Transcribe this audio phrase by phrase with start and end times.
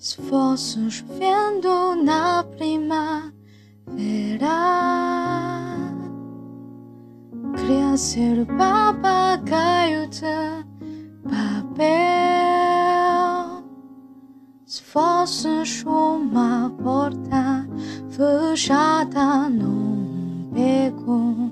[0.00, 3.32] Fosse chovendo na primavera,
[8.40, 10.64] o papagaio de
[11.28, 11.88] papel.
[14.84, 17.68] Fosses uma porta
[18.08, 21.50] fechada num beco,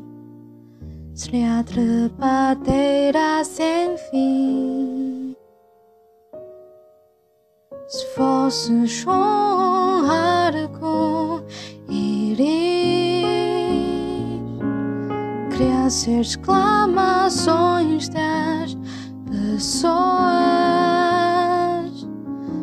[1.15, 5.26] seria a trepadeira sem fim.
[7.89, 8.07] Se
[10.09, 11.43] arco
[11.89, 13.27] íris,
[15.51, 18.77] queria ser exclamações das
[19.29, 20.07] pessoas.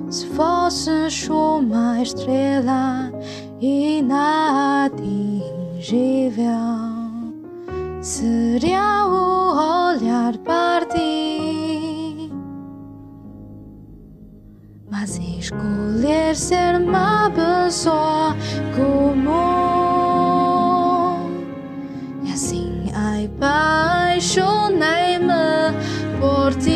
[0.09, 3.12] Se fosses uma estrela
[3.60, 4.54] inatingível,
[8.01, 10.82] seria o olhar para
[15.04, 18.37] Mas escolher ser uma pessoa
[18.73, 19.34] comum
[22.23, 25.73] E assim ai apaixonei-me
[26.21, 26.71] por ti.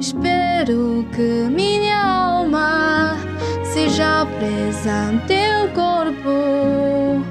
[0.00, 3.16] Espero que minha alma
[3.62, 7.22] seja presa no teu corpo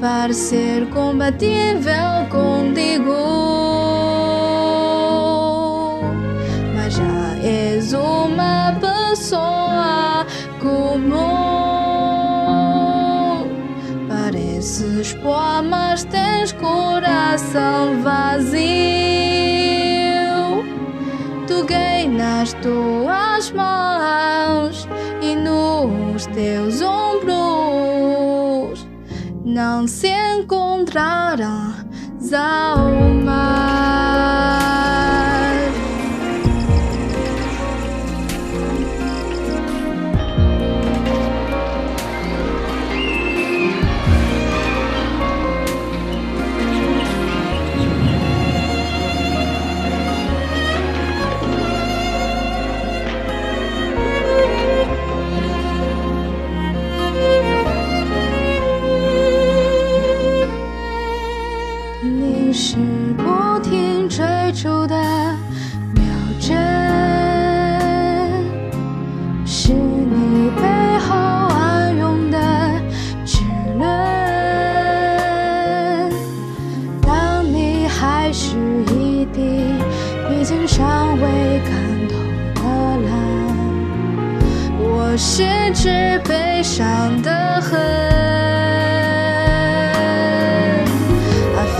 [0.00, 3.57] Para ser compatível contigo
[9.28, 10.26] pessoa
[10.60, 11.18] comum.
[14.08, 18.54] Pareces pó, mas tens coração vazio.
[21.46, 24.88] Toquei nas tuas mãos
[25.20, 28.88] e nos teus ombros.
[29.44, 31.74] Não se encontrarão
[32.34, 33.67] almas.
[81.38, 82.30] Mais tantôt
[82.62, 83.54] malin,
[84.82, 87.28] Oi, je suis très méchante.
[87.28, 87.62] Ah,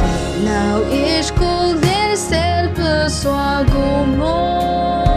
[0.00, 5.08] mais là, il se trouve les selles pour soi, comme moi.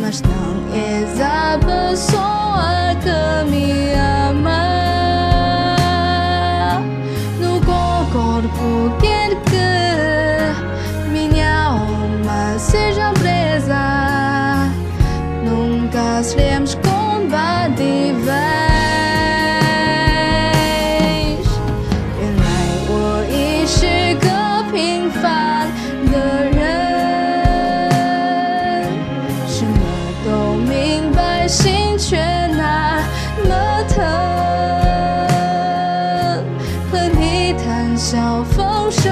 [0.00, 3.95] Mas non, il n'a pas soi comme moi.
[37.96, 39.10] 笑风声，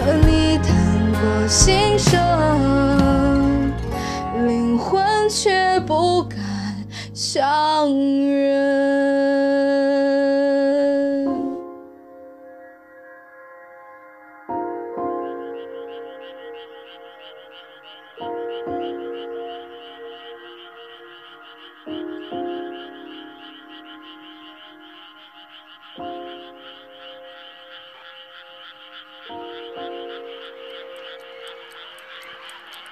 [0.00, 0.74] 和你谈
[1.12, 2.18] 过心声，
[4.46, 6.38] 灵魂却不敢
[7.12, 7.88] 相
[8.26, 9.35] 认。